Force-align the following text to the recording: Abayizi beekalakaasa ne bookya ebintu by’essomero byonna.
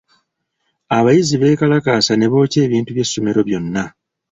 Abayizi 0.97 1.35
beekalakaasa 1.41 2.13
ne 2.15 2.27
bookya 2.31 2.59
ebintu 2.67 2.89
by’essomero 2.93 3.39
byonna. 3.47 3.83